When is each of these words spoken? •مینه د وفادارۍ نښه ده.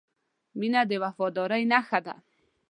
•مینه 0.59 0.81
د 0.89 0.91
وفادارۍ 1.03 1.63
نښه 1.71 1.99
ده. 2.05 2.15